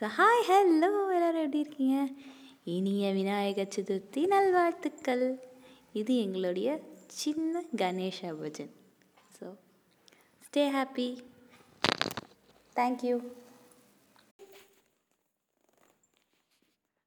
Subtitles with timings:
[0.00, 1.96] so hi hello எல்லோரும் எப்படி இருக்கீங்க
[2.72, 5.22] இனிய விநாயகர் சதுர்த்தி நல்வாழ்த்துக்கள்
[5.92, 6.68] இது எங்களுடைய
[7.18, 8.72] சின்ன Ganesha bhajan
[9.36, 9.46] so
[10.44, 11.06] stay happy
[12.76, 13.16] thank you